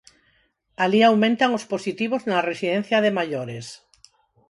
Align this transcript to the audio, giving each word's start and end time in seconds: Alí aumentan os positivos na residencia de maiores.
Alí 0.83 0.99
aumentan 1.03 1.51
os 1.57 1.67
positivos 1.73 2.21
na 2.29 2.45
residencia 2.49 2.97
de 3.05 3.15
maiores. 3.19 3.65